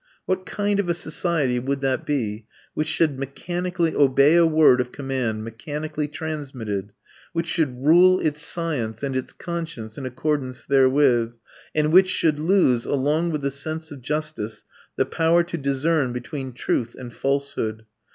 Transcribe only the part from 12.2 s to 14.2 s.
lose, along with the sense of